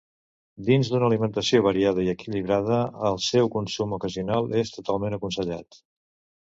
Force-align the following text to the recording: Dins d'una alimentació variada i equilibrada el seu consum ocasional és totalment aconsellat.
Dins 0.69 0.87
d'una 0.93 1.05
alimentació 1.09 1.61
variada 1.67 2.07
i 2.07 2.09
equilibrada 2.15 2.81
el 3.11 3.21
seu 3.27 3.53
consum 3.59 3.95
ocasional 4.01 4.53
és 4.65 4.77
totalment 4.81 5.21
aconsellat. 5.23 5.83